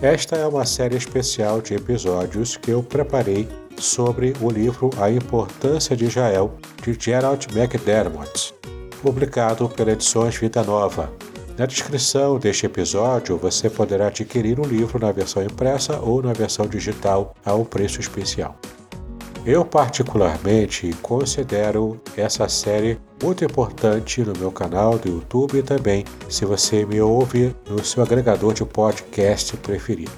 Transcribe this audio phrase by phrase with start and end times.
[0.00, 5.96] Esta é uma série especial de episódios que eu preparei sobre o livro A Importância
[5.96, 8.54] de Israel, de Gerald McDermott,
[9.02, 11.12] publicado pela Edições Vida Nova.
[11.58, 16.68] Na descrição deste episódio você poderá adquirir o livro na versão impressa ou na versão
[16.68, 18.56] digital a um preço especial.
[19.48, 26.44] Eu, particularmente, considero essa série muito importante no meu canal do YouTube e também se
[26.44, 30.12] você me ouve no seu agregador de podcast preferido.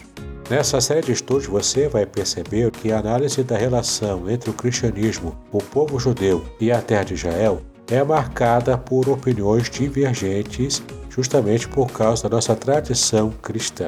[0.51, 5.39] Nessa série de estudos você vai perceber que a análise da relação entre o cristianismo,
[5.53, 11.93] o povo judeu e a terra de Israel é marcada por opiniões divergentes justamente por
[11.93, 13.87] causa da nossa tradição cristã.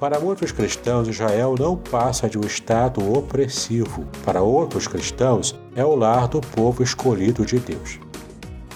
[0.00, 4.06] Para muitos cristãos, Israel não passa de um estado opressivo.
[4.24, 8.00] Para outros cristãos, é o lar do povo escolhido de Deus.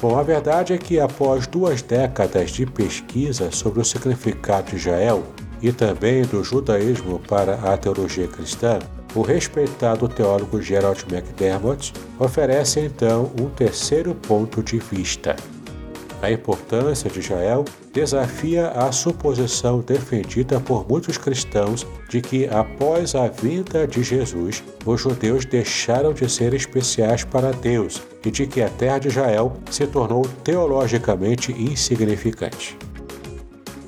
[0.03, 5.23] Bom, a verdade é que após duas décadas de pesquisa sobre o significado de Israel
[5.63, 8.79] e também do judaísmo para a teologia cristã,
[9.15, 15.35] o respeitado teólogo Gerald McDermott oferece então um terceiro ponto de vista.
[16.23, 23.29] A importância de Israel desafia a suposição defendida por muitos cristãos de que, após a
[23.29, 28.69] vinda de Jesus, os judeus deixaram de ser especiais para Deus e de que a
[28.71, 32.77] terra de Israel se tornou teologicamente insignificante.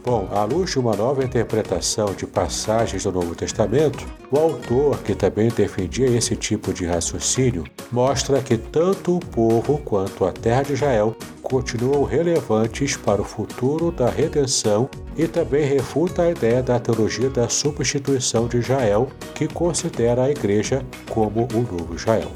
[0.07, 5.17] Bom, à luz de uma nova interpretação de passagens do Novo Testamento, o autor, que
[5.17, 10.75] também defendia esse tipo de raciocínio, mostra que tanto o povo quanto a terra de
[10.75, 17.29] Israel continuam relevantes para o futuro da redenção e também refuta a ideia da teologia
[17.29, 22.31] da substituição de Israel, que considera a igreja como o novo Israel.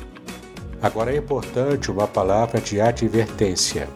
[0.82, 3.86] Agora é importante uma palavra de advertência.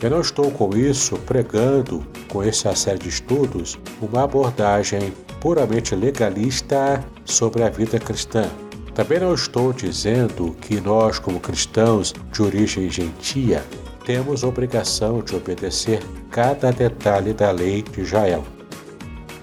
[0.00, 7.04] Eu não estou com isso pregando, com essa série de estudos, uma abordagem puramente legalista
[7.24, 8.48] sobre a vida cristã.
[8.94, 13.64] Também não estou dizendo que nós, como cristãos de origem gentia,
[14.04, 18.44] temos obrigação de obedecer cada detalhe da lei de Israel.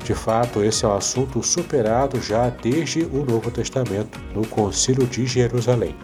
[0.05, 5.25] De fato, esse é um assunto superado já desde o Novo Testamento, no Concílio de
[5.25, 5.95] Jerusalém.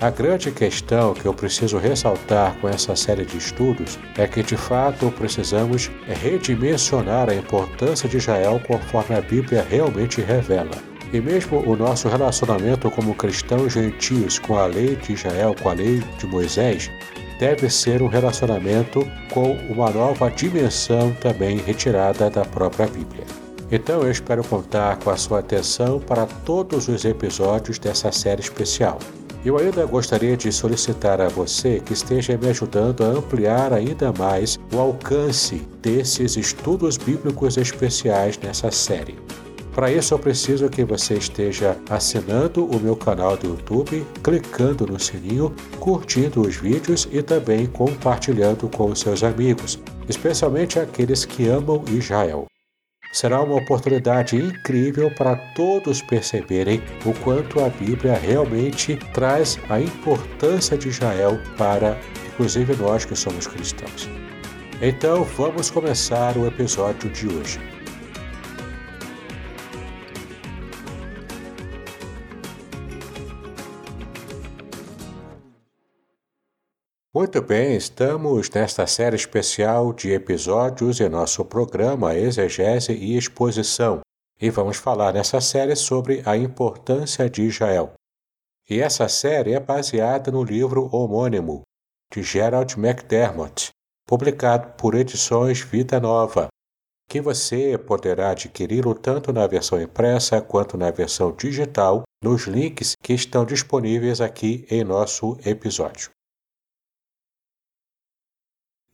[0.00, 4.56] A grande questão que eu preciso ressaltar com essa série de estudos é que de
[4.56, 10.70] fato precisamos redimensionar a importância de Israel conforme a Bíblia realmente revela.
[11.12, 15.74] E mesmo o nosso relacionamento como cristãos gentios com a lei de Israel, com a
[15.74, 16.90] lei de Moisés,
[17.38, 23.26] deve ser um relacionamento com uma nova dimensão também retirada da própria Bíblia.
[23.70, 28.98] Então eu espero contar com a sua atenção para todos os episódios dessa série especial.
[29.42, 34.58] Eu ainda gostaria de solicitar a você que esteja me ajudando a ampliar ainda mais
[34.70, 39.16] o alcance desses estudos bíblicos especiais nessa série.
[39.72, 45.00] Para isso, eu preciso que você esteja assinando o meu canal do YouTube, clicando no
[45.00, 52.46] sininho, curtindo os vídeos e também compartilhando com seus amigos, especialmente aqueles que amam Israel.
[53.12, 60.78] Será uma oportunidade incrível para todos perceberem o quanto a Bíblia realmente traz a importância
[60.78, 61.98] de Israel para,
[62.32, 64.08] inclusive, nós que somos cristãos.
[64.80, 67.79] Então, vamos começar o episódio de hoje.
[77.20, 84.00] Muito bem, estamos nesta série especial de episódios em nosso programa Exegese e Exposição,
[84.40, 87.92] e vamos falar nessa série sobre a importância de Israel.
[88.70, 91.60] E essa série é baseada no livro homônimo
[92.10, 93.68] de Gerald McDermott,
[94.08, 96.48] publicado por Edições Vida Nova,
[97.06, 103.12] que você poderá adquiri-lo tanto na versão impressa quanto na versão digital nos links que
[103.12, 106.10] estão disponíveis aqui em nosso episódio.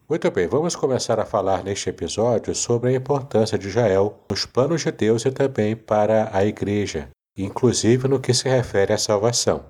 [0.08, 4.84] Muito bem, vamos começar a falar neste episódio sobre a importância de Israel nos planos
[4.84, 9.64] de Deus e também para a Igreja, inclusive no que se refere à salvação.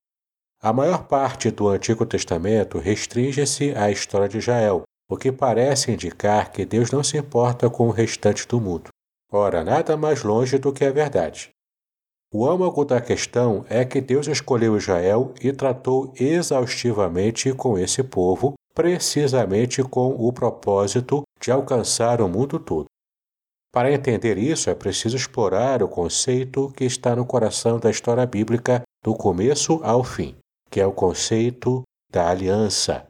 [0.60, 6.52] A maior parte do Antigo Testamento restringe-se à história de Israel, o que parece indicar
[6.52, 8.90] que Deus não se importa com o restante do mundo.
[9.32, 11.48] Ora, nada mais longe do que a verdade.
[12.30, 18.54] O âmago da questão é que Deus escolheu Israel e tratou exaustivamente com esse povo
[18.76, 22.84] precisamente com o propósito de alcançar o mundo todo.
[23.72, 28.82] Para entender isso, é preciso explorar o conceito que está no coração da história bíblica
[29.02, 30.36] do começo ao fim,
[30.70, 31.82] que é o conceito
[32.12, 33.06] da aliança.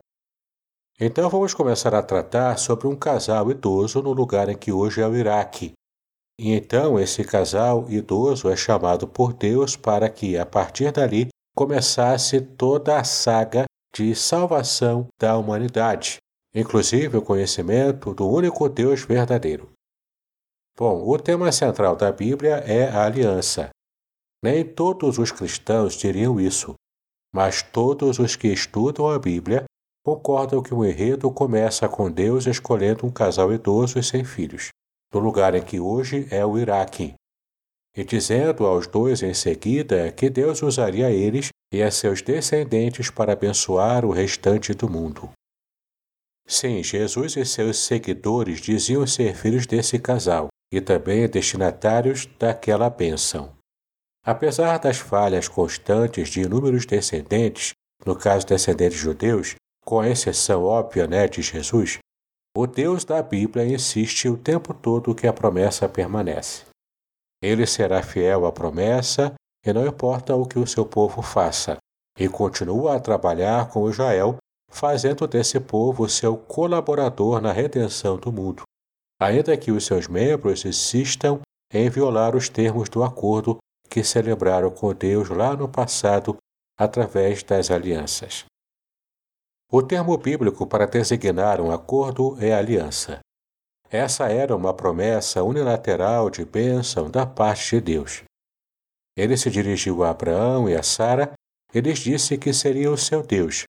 [1.00, 5.06] Então vamos começar a tratar sobre um casal idoso no lugar em que hoje é
[5.06, 5.72] o Iraque.
[6.38, 12.40] E então esse casal idoso é chamado por Deus para que, a partir dali, começasse
[12.40, 13.64] toda a saga
[13.96, 16.18] de salvação da humanidade,
[16.54, 19.70] inclusive o conhecimento do único Deus verdadeiro.
[20.76, 23.70] Bom, o tema central da Bíblia é a aliança.
[24.44, 26.74] Nem todos os cristãos diriam isso,
[27.34, 29.64] mas todos os que estudam a Bíblia
[30.04, 34.68] concordam que o enredo começa com Deus escolhendo um casal idoso e sem filhos,
[35.10, 37.14] no lugar em que hoje é o Iraque,
[37.96, 43.32] e dizendo aos dois em seguida que Deus usaria eles e a seus descendentes para
[43.32, 45.30] abençoar o restante do mundo.
[46.46, 53.52] Sim, Jesus e seus seguidores diziam ser filhos desse casal e também destinatários daquela bênção.
[54.24, 57.72] Apesar das falhas constantes de inúmeros descendentes,
[58.04, 59.54] no caso descendentes judeus,
[59.84, 61.98] com a exceção óbvia né, de Jesus,
[62.56, 66.64] o Deus da Bíblia insiste o tempo todo que a promessa permanece.
[67.42, 69.34] Ele será fiel à promessa
[69.64, 71.76] e não importa o que o seu povo faça,
[72.18, 74.36] e continua a trabalhar com Israel,
[74.70, 78.62] fazendo desse povo seu colaborador na redenção do mundo,
[79.20, 81.40] ainda que os seus membros insistam
[81.72, 86.36] em violar os termos do acordo que celebraram com Deus lá no passado
[86.78, 88.44] através das alianças.
[89.70, 93.18] O termo bíblico para designar um acordo é aliança.
[93.90, 98.22] Essa era uma promessa unilateral de bênção da parte de Deus.
[99.16, 101.32] Ele se dirigiu a Abraão e a Sara
[101.72, 103.64] e lhes disse que seria o seu Deus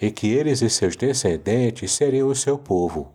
[0.00, 3.12] e que eles e seus descendentes seriam o seu povo.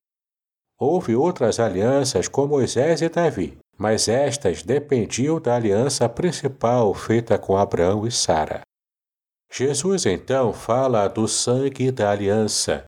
[0.77, 7.55] Houve outras alianças com Moisés e Davi, mas estas dependiam da aliança principal feita com
[7.55, 8.61] Abraão e Sara.
[9.51, 12.83] Jesus então fala do sangue da aliança,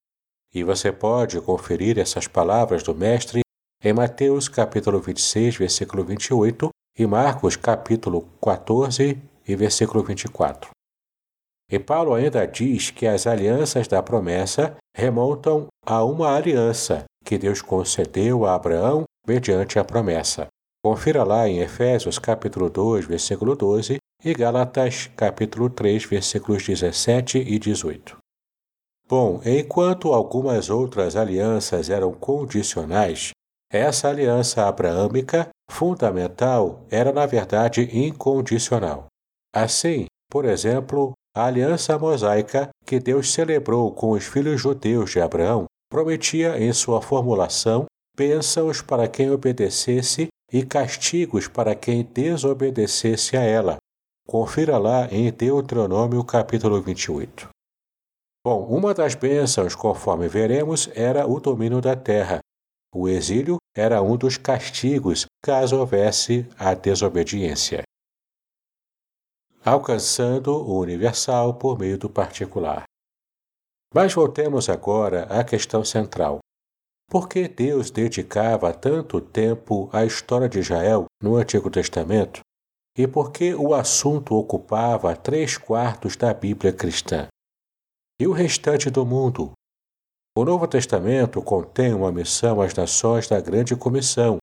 [0.52, 3.40] e você pode conferir essas palavras do Mestre
[3.82, 10.70] em Mateus capítulo 26, versículo 28 e Marcos capítulo 14 e versículo 24.
[11.70, 17.60] E Paulo ainda diz que as alianças da promessa remontam a uma aliança que Deus
[17.60, 20.46] concedeu a Abraão mediante a promessa.
[20.84, 27.58] Confira lá em Efésios capítulo 2, versículo 12 e Gálatas capítulo 3, versículos 17 e
[27.58, 28.16] 18.
[29.08, 33.30] Bom, enquanto algumas outras alianças eram condicionais,
[33.70, 39.06] essa aliança abraâmica fundamental era na verdade incondicional.
[39.54, 45.66] Assim, por exemplo, a aliança mosaica que Deus celebrou com os filhos judeus de Abraão
[45.90, 47.86] prometia em sua formulação
[48.16, 53.76] bênçãos para quem obedecesse e castigos para quem desobedecesse a ela.
[54.26, 57.48] Confira lá em Deuteronômio capítulo 28.
[58.44, 62.38] Bom, uma das bênçãos, conforme veremos, era o domínio da terra.
[62.98, 67.82] O exílio era um dos castigos caso houvesse a desobediência
[69.62, 72.84] alcançando o universal por meio do particular.
[73.92, 76.38] Mas voltemos agora à questão central.
[77.10, 82.40] Por que Deus dedicava tanto tempo à história de Israel no Antigo Testamento?
[82.96, 87.26] E por que o assunto ocupava três quartos da Bíblia cristã?
[88.20, 89.52] E o restante do mundo?
[90.38, 94.36] O Novo Testamento contém uma missão às nações da Grande Comissão.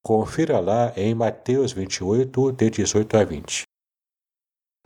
[0.00, 3.62] Confira lá em Mateus 28, de 18 a 20.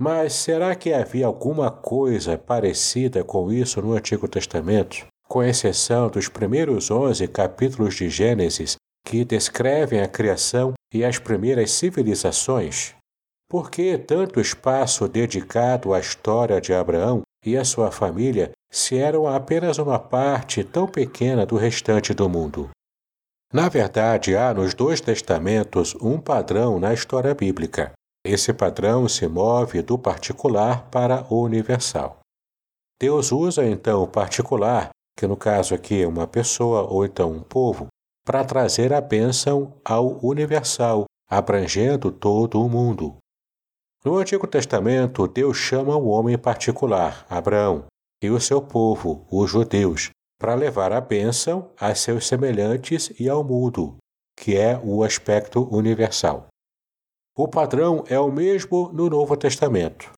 [0.00, 5.06] Mas será que havia alguma coisa parecida com isso no Antigo Testamento?
[5.28, 8.76] Com exceção dos primeiros onze capítulos de Gênesis,
[9.06, 12.94] que descrevem a criação e as primeiras civilizações?
[13.46, 19.26] Por que tanto espaço dedicado à história de Abraão e a sua família se eram
[19.26, 22.70] apenas uma parte tão pequena do restante do mundo?
[23.52, 27.92] Na verdade, há nos dois testamentos um padrão na história bíblica.
[28.24, 32.20] Esse padrão se move do particular para o universal.
[33.00, 37.42] Deus usa então o particular, que no caso aqui é uma pessoa ou então um
[37.42, 37.88] povo,
[38.24, 43.16] para trazer a bênção ao universal, abrangendo todo o mundo.
[44.04, 47.84] No Antigo Testamento, Deus chama o homem particular, Abraão,
[48.22, 53.44] e o seu povo, os judeus, para levar a bênção a seus semelhantes e ao
[53.44, 53.96] mundo,
[54.36, 56.46] que é o aspecto universal.
[57.36, 60.12] O padrão é o mesmo no Novo Testamento.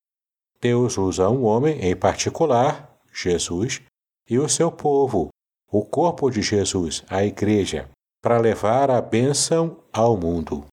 [0.61, 3.83] Deus usa um homem em particular, Jesus,
[4.29, 5.29] e o seu povo,
[5.71, 7.91] o corpo de Jesus, a Igreja,
[8.23, 10.65] para levar a bênção ao mundo.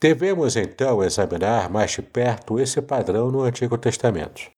[0.00, 4.50] Devemos então examinar mais de perto esse padrão no Antigo Testamento.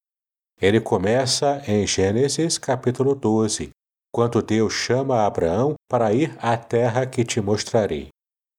[0.62, 3.70] Ele começa em Gênesis capítulo 12,
[4.14, 8.10] quando Deus chama Abraão para ir à terra que te mostrarei.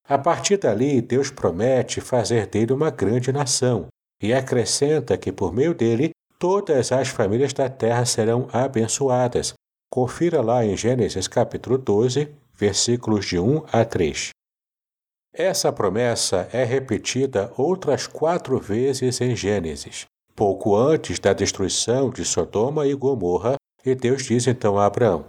[0.05, 3.87] A partir dali, Deus promete fazer dele uma grande nação
[4.21, 9.53] e acrescenta que por meio dele todas as famílias da terra serão abençoadas.
[9.89, 14.31] Confira lá em Gênesis capítulo 12, versículos de 1 a 3.
[15.33, 20.05] Essa promessa é repetida outras quatro vezes em Gênesis,
[20.35, 25.25] pouco antes da destruição de Sodoma e Gomorra, e Deus diz então a Abraão: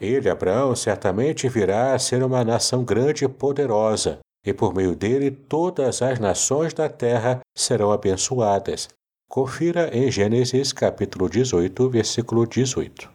[0.00, 5.30] Ele, Abraão, certamente virá a ser uma nação grande e poderosa, e por meio dele
[5.30, 8.88] todas as nações da terra serão abençoadas.
[9.28, 13.10] Confira em Gênesis capítulo 18, versículo 18.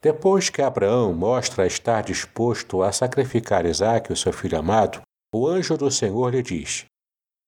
[0.00, 5.00] Depois que Abraão mostra estar disposto a sacrificar Isaque, o seu filho amado,
[5.34, 6.84] o anjo do Senhor lhe diz: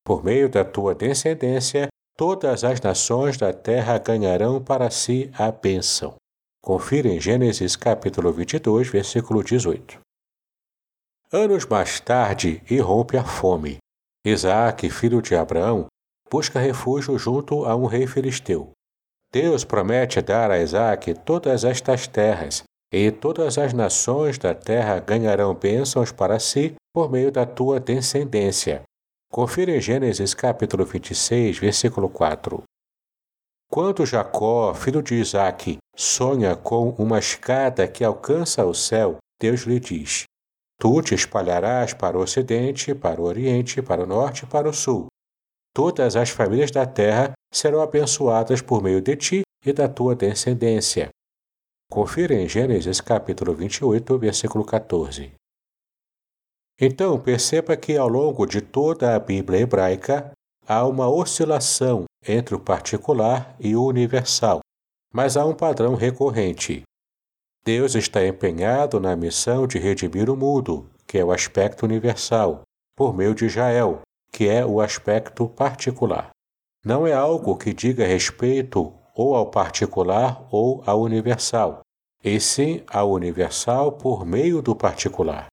[0.05, 6.15] Por meio da tua descendência, todas as nações da terra ganharão para si a bênção.
[6.63, 10.01] Confira em Gênesis capítulo 22, versículo 18.
[11.31, 13.77] Anos mais tarde, irrompe a fome.
[14.25, 15.87] Isaac, filho de Abraão,
[16.31, 18.71] busca refúgio junto a um rei filisteu.
[19.33, 25.55] Deus promete dar a Isaac todas estas terras, e todas as nações da terra ganharão
[25.55, 28.83] bênçãos para si por meio da tua descendência.
[29.31, 32.63] Confira em Gênesis capítulo 26, versículo 4.
[33.69, 39.81] Quando Jacó, filho de Isaac, sonha com uma escada que alcança o céu, Deus lhe
[39.81, 40.25] diz:
[40.81, 44.73] Tu te espalharás para o ocidente, para o oriente, para o norte e para o
[44.73, 45.09] sul.
[45.75, 51.11] Todas as famílias da terra serão abençoadas por meio de ti e da tua descendência.
[51.91, 55.36] Confira em Gênesis capítulo 28, versículo 14.
[56.81, 60.33] Então, perceba que ao longo de toda a Bíblia hebraica
[60.67, 64.61] há uma oscilação entre o particular e o universal,
[65.13, 66.83] mas há um padrão recorrente.
[67.65, 72.63] Deus está empenhado na missão de redimir o mundo, que é o aspecto universal,
[72.97, 76.31] por meio de Jael, que é o aspecto particular.
[76.85, 81.81] Não é algo que diga respeito ou ao particular ou ao universal,
[82.23, 85.47] e sim ao universal por meio do particular.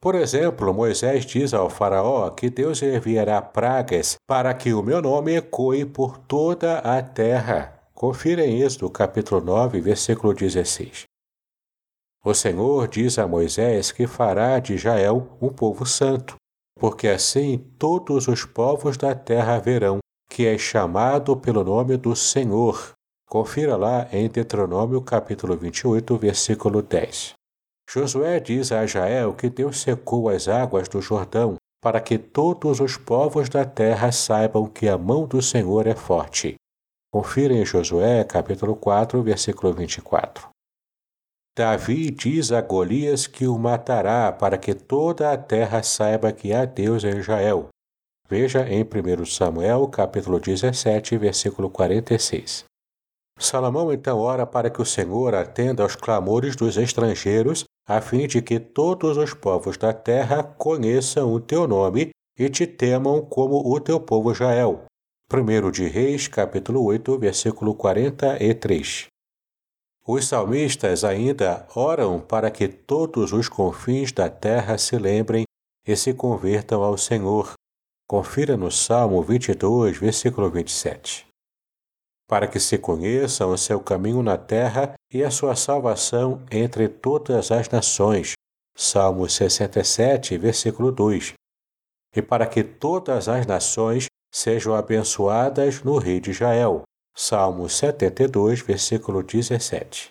[0.00, 5.36] Por exemplo, Moisés diz ao Faraó que Deus enviará pragas para que o meu nome
[5.36, 7.80] ecoe por toda a terra.
[7.94, 11.04] Confira em Êxodo capítulo 9, versículo 16.
[12.24, 16.34] O Senhor diz a Moisés que fará de Israel um povo santo,
[16.78, 19.98] porque assim todos os povos da terra verão
[20.28, 22.92] que é chamado pelo nome do Senhor.
[23.28, 27.35] Confira lá em Deuteronômio capítulo 28, versículo 10.
[27.88, 32.96] Josué diz a Israel que Deus secou as águas do Jordão para que todos os
[32.96, 36.56] povos da terra saibam que a mão do Senhor é forte.
[37.12, 40.48] Confira em Josué capítulo 4, versículo 24.
[41.56, 46.64] Davi diz a Golias que o matará para que toda a terra saiba que há
[46.64, 47.68] Deus em Israel.
[48.28, 52.64] Veja em 1 Samuel, capítulo 17, versículo 46.
[53.38, 58.40] Salomão então ora para que o Senhor atenda aos clamores dos estrangeiros, a fim de
[58.40, 63.78] que todos os povos da terra conheçam o teu nome e te temam como o
[63.78, 64.84] teu povo Israel.
[65.32, 69.06] 1 de Reis, capítulo 8, versículo 43.
[70.06, 75.44] Os salmistas ainda oram para que todos os confins da terra se lembrem
[75.86, 77.54] e se convertam ao Senhor.
[78.08, 81.25] Confira no Salmo 22, versículo 27.
[82.28, 87.50] Para que se conheçam o seu caminho na terra e a sua salvação entre todas
[87.50, 88.32] as nações.
[88.76, 91.34] Salmo 67, versículo 2.
[92.14, 96.82] E para que todas as nações sejam abençoadas no Rei de Israel.
[97.14, 100.10] Salmo 72, versículo 17.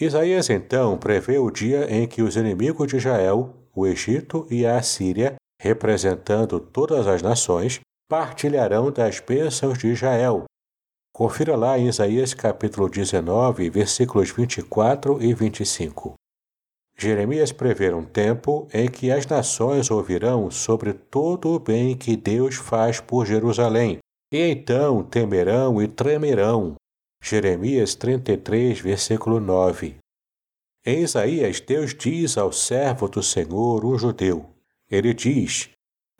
[0.00, 4.78] Isaías então prevê o dia em que os inimigos de Israel, o Egito e a
[4.78, 10.44] Assíria, representando todas as nações, partilharão das bênçãos de Israel.
[11.16, 16.14] Confira lá em Isaías capítulo 19, versículos 24 e 25.
[16.98, 22.56] Jeremias prevê um tempo em que as nações ouvirão sobre todo o bem que Deus
[22.56, 23.98] faz por Jerusalém
[24.32, 26.74] e então temerão e tremerão.
[27.22, 29.94] Jeremias 33, versículo 9.
[30.84, 34.46] Em Isaías, Deus diz ao servo do Senhor, um judeu:
[34.90, 35.70] Ele diz: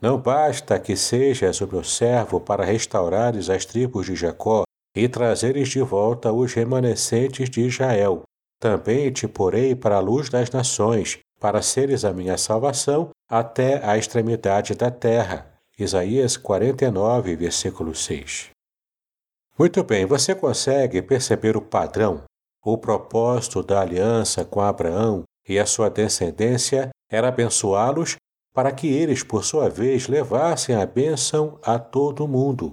[0.00, 4.63] Não basta que sejas o meu servo para restaurares as tribos de Jacó
[4.94, 8.22] e trazeres de volta os remanescentes de Israel.
[8.60, 13.98] Também te porei para a luz das nações, para seres a minha salvação até a
[13.98, 15.52] extremidade da terra.
[15.78, 18.50] Isaías 49, versículo 6.
[19.58, 22.22] Muito bem, você consegue perceber o padrão?
[22.64, 28.16] O propósito da aliança com Abraão e a sua descendência era abençoá-los
[28.54, 32.72] para que eles, por sua vez, levassem a bênção a todo mundo.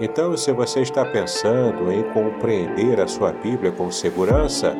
[0.00, 4.72] Então, se você está pensando em compreender a sua Bíblia com segurança,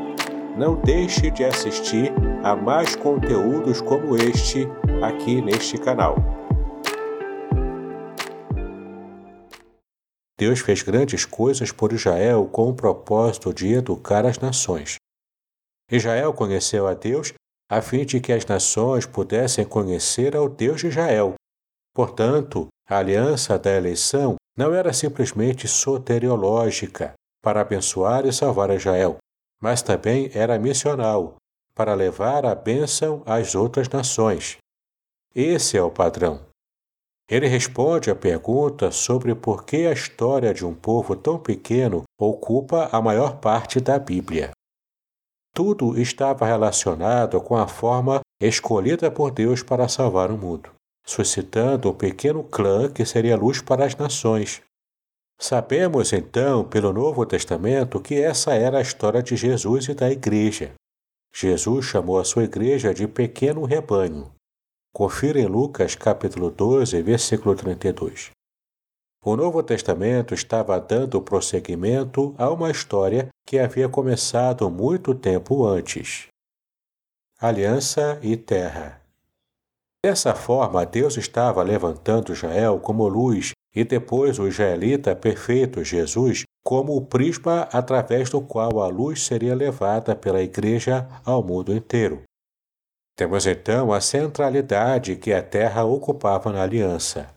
[0.57, 2.13] não deixe de assistir
[2.45, 4.69] a mais conteúdos como este
[5.03, 6.17] aqui neste canal.
[10.39, 14.95] Deus fez grandes coisas por Israel com o propósito de educar as nações.
[15.91, 17.33] Israel conheceu a Deus
[17.69, 21.35] a fim de que as nações pudessem conhecer ao Deus de Israel.
[21.93, 29.19] Portanto, a aliança da eleição não era simplesmente soteriológica para abençoar e salvar Israel,
[29.63, 31.37] mas também era missional
[31.77, 34.57] para levar a bênção às outras nações.
[35.33, 36.41] Esse é o padrão.
[37.31, 42.89] Ele responde à pergunta sobre por que a história de um povo tão pequeno ocupa
[42.91, 44.51] a maior parte da Bíblia.
[45.55, 50.71] Tudo estava relacionado com a forma escolhida por Deus para salvar o mundo,
[51.09, 54.61] suscitando um pequeno clã que seria luz para as nações.
[55.41, 60.75] Sabemos então, pelo Novo Testamento, que essa era a história de Jesus e da igreja.
[61.35, 64.31] Jesus chamou a sua igreja de pequeno rebanho.
[64.93, 68.31] Confira em Lucas capítulo 12, versículo 32.
[69.25, 76.27] O Novo Testamento estava dando prosseguimento a uma história que havia começado muito tempo antes.
[77.41, 78.98] Aliança e Terra.
[80.05, 86.97] Dessa forma, Deus estava levantando Israel como luz e depois o israelita perfeito Jesus como
[86.97, 92.23] o prisma através do qual a luz seria levada pela Igreja ao mundo inteiro.
[93.17, 97.35] Temos então a centralidade que a terra ocupava na aliança.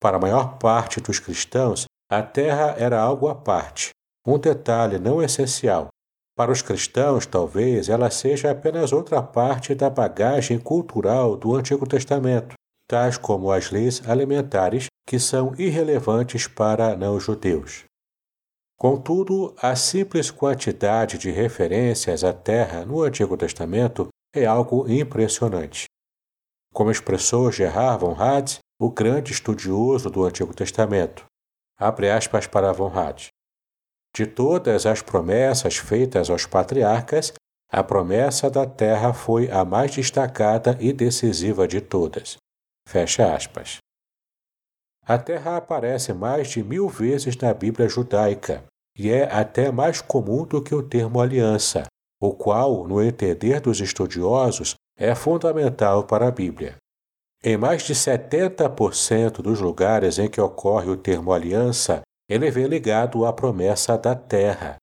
[0.00, 3.90] Para a maior parte dos cristãos, a terra era algo à parte,
[4.26, 5.88] um detalhe não essencial.
[6.34, 12.54] Para os cristãos, talvez ela seja apenas outra parte da bagagem cultural do Antigo Testamento,
[12.88, 17.84] tais como as leis alimentares, que são irrelevantes para não-judeus.
[18.78, 25.84] Contudo, a simples quantidade de referências à terra no Antigo Testamento é algo impressionante.
[26.72, 31.26] Como expressou Gerard von Rad, o grande estudioso do Antigo Testamento,
[31.78, 33.28] abre aspas para von Rad.
[34.14, 37.32] De todas as promessas feitas aos patriarcas,
[37.70, 42.36] a promessa da terra foi a mais destacada e decisiva de todas.
[42.86, 43.78] Fecha aspas.
[45.06, 48.64] A terra aparece mais de mil vezes na Bíblia judaica
[48.96, 51.86] e é até mais comum do que o termo aliança,
[52.20, 56.76] o qual, no entender dos estudiosos, é fundamental para a Bíblia.
[57.42, 63.26] Em mais de 70% dos lugares em que ocorre o termo aliança, ele vem ligado
[63.26, 64.76] à promessa da terra.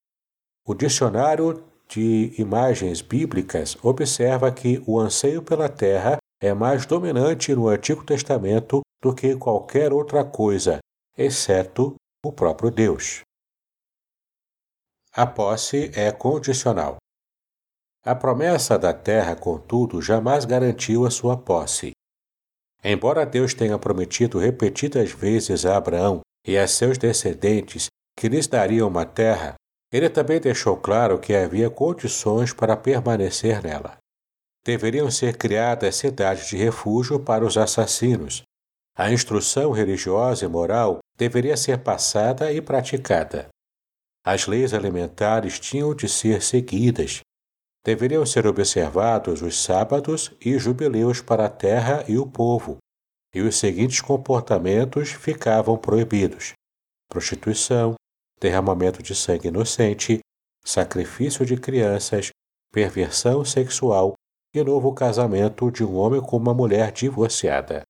[0.64, 7.66] O dicionário de imagens bíblicas observa que o anseio pela terra é mais dominante no
[7.66, 10.78] Antigo Testamento do que qualquer outra coisa,
[11.18, 13.22] exceto o próprio Deus.
[15.12, 16.98] A posse é condicional.
[18.04, 21.90] A promessa da terra, contudo, jamais garantiu a sua posse.
[22.82, 28.86] Embora Deus tenha prometido repetidas vezes a Abraão e a seus descendentes que lhes daria
[28.86, 29.54] uma terra,
[29.92, 33.96] ele também deixou claro que havia condições para permanecer nela.
[34.64, 38.42] Deveriam ser criadas cidades de refúgio para os assassinos.
[38.96, 43.48] A instrução religiosa e moral deveria ser passada e praticada.
[44.24, 47.20] As leis alimentares tinham de ser seguidas,
[47.84, 52.76] deveriam ser observados os sábados e jubileus para a terra e o povo,
[53.34, 56.52] e os seguintes comportamentos ficavam proibidos:
[57.08, 57.94] prostituição,
[58.40, 60.20] derramamento de sangue inocente,
[60.64, 62.30] sacrifício de crianças,
[62.72, 64.14] perversão sexual
[64.54, 67.82] e novo casamento de um homem com uma mulher divorciada.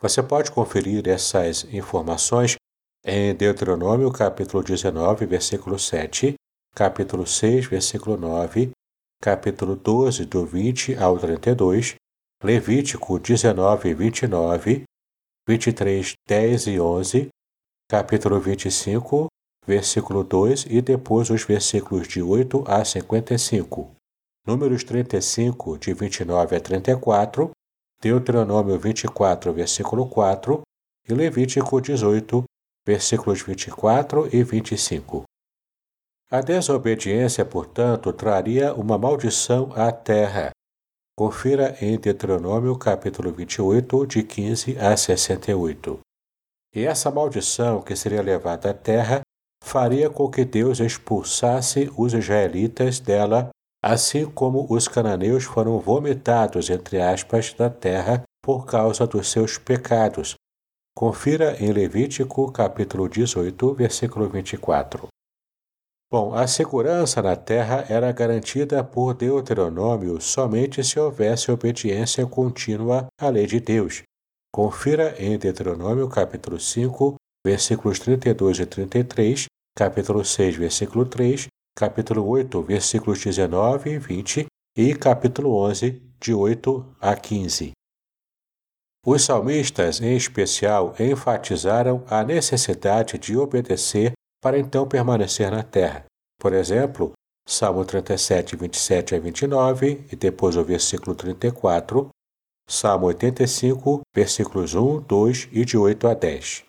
[0.00, 2.56] Você pode conferir essas informações
[3.04, 6.34] em Deuteronômio capítulo 19, versículo 7
[6.76, 8.70] capítulo 6, versículo 9,
[9.22, 11.94] capítulo 12, do 20 ao 32,
[12.44, 14.84] Levítico 19, 29,
[15.48, 17.28] 23, 10 e 11,
[17.88, 19.28] capítulo 25,
[19.66, 23.90] versículo 2 e depois os versículos de 8 a 55.
[24.46, 27.50] Números 35, de 29 a 34,
[28.02, 30.60] Deuteronômio 24, versículo 4
[31.08, 32.44] e Levítico 18,
[32.86, 35.24] versículos 24 e 25.
[36.30, 40.50] A desobediência, portanto, traria uma maldição à terra.
[41.18, 45.98] Confira em Deuteronômio capítulo 28, de 15 a 68.
[46.74, 49.22] E essa maldição que seria levada à terra
[49.64, 53.48] faria com que Deus expulsasse os israelitas dela,
[53.82, 60.34] assim como os cananeus foram vomitados, entre aspas, da terra por causa dos seus pecados.
[60.94, 65.08] Confira em Levítico capítulo 18, versículo 24.
[66.08, 73.28] Bom, a segurança na terra era garantida por Deuteronômio somente se houvesse obediência contínua à
[73.28, 74.02] lei de Deus.
[74.54, 82.62] Confira em Deuteronômio capítulo 5, versículos 32 e 33, capítulo 6, versículo 3, capítulo 8,
[82.62, 84.46] versículos 19 e 20
[84.78, 87.72] e capítulo 11, de 8 a 15.
[89.04, 94.12] Os salmistas, em especial, enfatizaram a necessidade de obedecer
[94.46, 96.04] para então permanecer na terra.
[96.40, 97.10] Por exemplo,
[97.48, 102.08] Salmo 37, 27 a 29 e depois o versículo 34,
[102.64, 106.64] Salmo 85, versículos 1, 2 e de 8 a 10.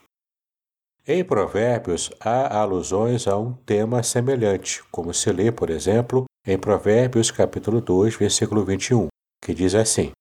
[1.07, 7.29] Em Provérbios há alusões a um tema semelhante, como se lê, por exemplo, em Provérbios
[7.29, 9.07] capítulo 2, versículo 21,
[9.39, 10.13] que diz assim: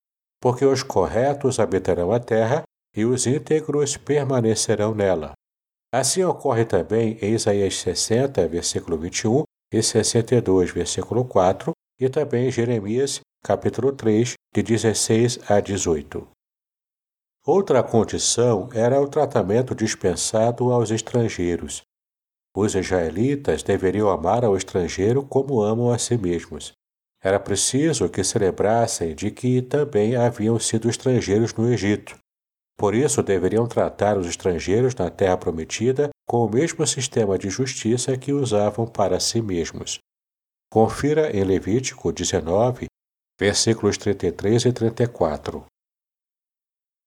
[0.42, 2.64] Porque os corretos habitarão a terra
[2.95, 5.33] e os íntegros permanecerão nela.
[5.99, 12.51] Assim ocorre também em Isaías 60, versículo 21 e 62, versículo 4, e também em
[12.51, 16.29] Jeremias, capítulo 3, de 16 a 18.
[17.47, 21.81] Outra condição era o tratamento dispensado aos estrangeiros.
[22.55, 26.73] Os israelitas deveriam amar ao estrangeiro como amam a si mesmos.
[27.25, 32.19] Era preciso que celebrassem de que também haviam sido estrangeiros no Egito
[32.79, 38.17] por isso, deveriam tratar os estrangeiros na terra prometida com o mesmo sistema de justiça
[38.17, 39.99] que usavam para si mesmos.
[40.71, 42.87] Confira em Levítico 19,
[43.41, 45.65] versículos 33 e 34.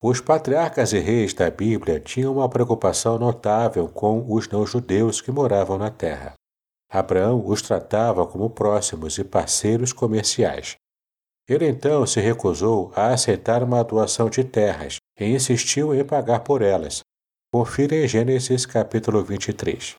[0.01, 5.77] Os patriarcas e reis da Bíblia tinham uma preocupação notável com os não-judeus que moravam
[5.77, 6.33] na terra.
[6.89, 10.77] Abraão os tratava como próximos e parceiros comerciais.
[11.49, 16.61] Ele então se recusou a aceitar uma doação de terras e insistiu em pagar por
[16.61, 17.01] elas.
[17.51, 19.95] Confira em Gênesis capítulo 23.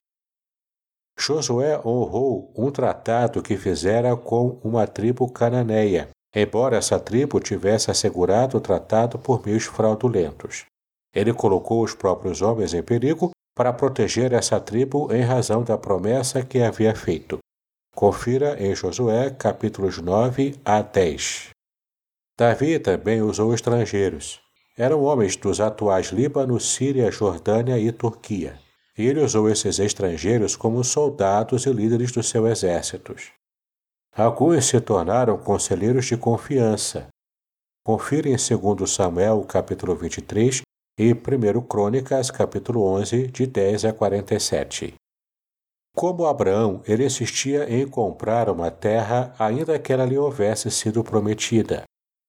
[1.19, 8.57] Josué honrou um tratado que fizera com uma tribo cananeia, embora essa tribo tivesse assegurado
[8.57, 10.63] o tratado por meios fraudulentos.
[11.13, 16.41] Ele colocou os próprios homens em perigo para proteger essa tribo em razão da promessa
[16.45, 17.40] que havia feito.
[18.01, 21.51] Confira em Josué capítulos 9 a 10.
[22.35, 24.41] Davi também usou estrangeiros.
[24.75, 28.57] Eram homens dos atuais Líbano, Síria, Jordânia e Turquia.
[28.97, 33.33] Ele usou esses estrangeiros como soldados e líderes dos seus exércitos.
[34.15, 37.07] Alguns se tornaram conselheiros de confiança.
[37.85, 40.63] Confira em 2 Samuel, capítulo 23,
[40.97, 44.95] e 1 Crônicas, capítulo 11, de 10 a 47.
[45.95, 51.83] Como Abraão, ele insistia em comprar uma terra ainda que ela lhe houvesse sido prometida.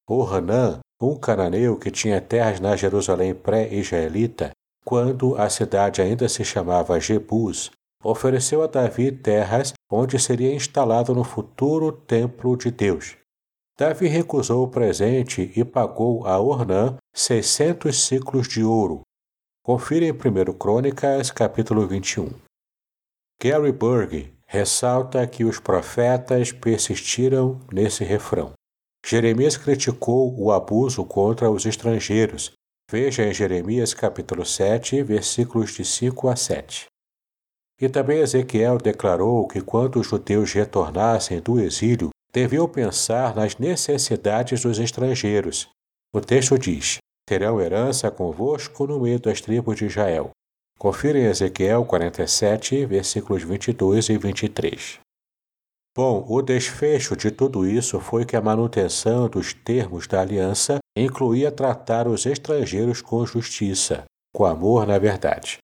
[0.08, 4.50] Ornã, um cananeu que tinha terras na Jerusalém pré-israelita,
[4.84, 7.70] quando a cidade ainda se chamava Jebus,
[8.02, 13.16] ofereceu a Davi terras onde seria instalado no futuro templo de Deus.
[13.78, 19.02] Davi recusou o presente e pagou a Ornã 600 ciclos de ouro.
[19.64, 22.28] Confira em 1 Crônicas, capítulo 21.
[23.44, 28.52] Gary Burg ressalta que os profetas persistiram nesse refrão.
[29.04, 32.52] Jeremias criticou o abuso contra os estrangeiros.
[32.88, 36.86] Veja em Jeremias capítulo 7, versículos de 5 a 7.
[37.80, 44.62] E também Ezequiel declarou que quando os judeus retornassem do exílio, deviam pensar nas necessidades
[44.62, 45.68] dos estrangeiros.
[46.14, 50.30] O texto diz: Terão herança convosco no meio das tribos de Israel.
[50.82, 54.98] Confira em Ezequiel 47, versículos 22 e 23.
[55.96, 61.52] Bom, o desfecho de tudo isso foi que a manutenção dos termos da aliança incluía
[61.52, 64.02] tratar os estrangeiros com justiça,
[64.34, 65.58] com amor na verdade.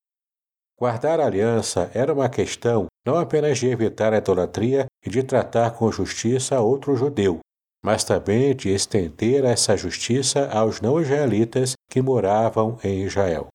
[0.79, 5.73] Guardar a aliança era uma questão não apenas de evitar a idolatria e de tratar
[5.73, 7.41] com justiça outro judeu,
[7.85, 13.49] mas também de estender essa justiça aos não-israelitas que moravam em Israel.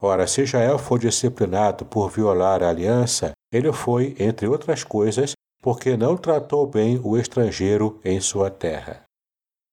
[0.00, 5.32] Ora, se Israel for disciplinado por violar a aliança, ele foi, entre outras coisas,
[5.62, 9.02] porque não tratou bem o estrangeiro em sua terra.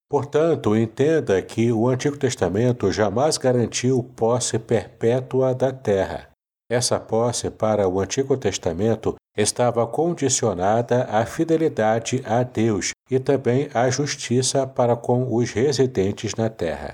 [0.10, 6.30] Portanto, entenda que o Antigo Testamento jamais garantiu posse perpétua da terra.
[6.70, 13.90] Essa posse para o Antigo Testamento estava condicionada à fidelidade a Deus e também à
[13.90, 16.94] justiça para com os residentes na terra.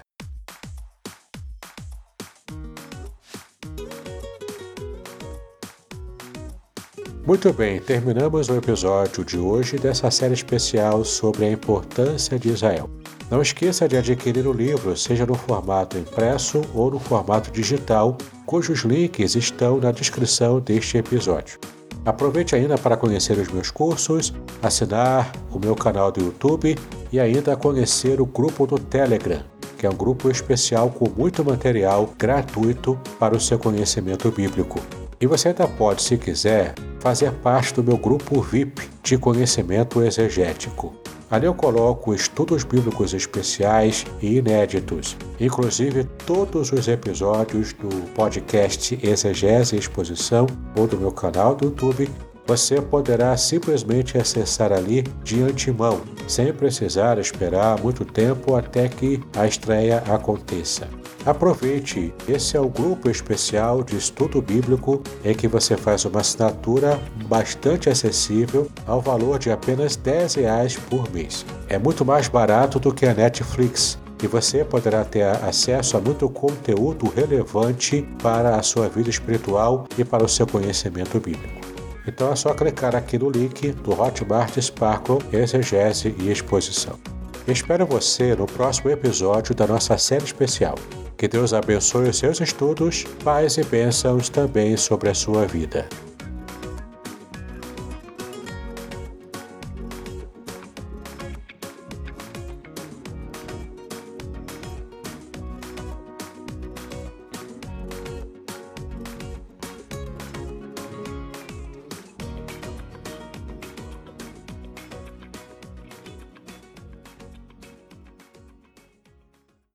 [7.26, 12.90] Muito bem, terminamos o episódio de hoje dessa série especial sobre a importância de Israel.
[13.32, 18.82] Não esqueça de adquirir o livro, seja no formato impresso ou no formato digital, cujos
[18.82, 21.60] links estão na descrição deste episódio.
[22.06, 26.78] Aproveite ainda para conhecer os meus cursos, assinar o meu canal do YouTube
[27.10, 29.42] e ainda conhecer o grupo do Telegram,
[29.78, 34.82] que é um grupo especial com muito material gratuito para o seu conhecimento bíblico.
[35.24, 40.94] E você ainda pode, se quiser, fazer parte do meu grupo VIP de conhecimento exegético.
[41.32, 49.78] Ali eu coloco estudos bíblicos especiais e inéditos, inclusive todos os episódios do podcast Exegese
[49.78, 50.46] e Exposição
[50.78, 52.10] ou do meu canal do YouTube
[52.46, 59.48] você poderá simplesmente acessar ali de antemão, sem precisar esperar muito tempo até que a
[59.48, 60.88] estreia aconteça.
[61.26, 67.00] Aproveite, esse é o grupo especial de estudo bíblico em que você faz uma assinatura
[67.28, 71.46] bastante acessível ao valor de apenas 10 reais por mês.
[71.70, 76.30] É muito mais barato do que a Netflix e você poderá ter acesso a muito
[76.30, 81.73] conteúdo relevante para a sua vida espiritual e para o seu conhecimento bíblico.
[82.08, 87.00] Então é só clicar aqui no link do Hotmart Sparkle Exegese e Exposição.
[87.48, 90.76] Espero você no próximo episódio da nossa série especial.
[91.18, 95.88] Que Deus abençoe os seus estudos, paz e bênçãos também sobre a sua vida.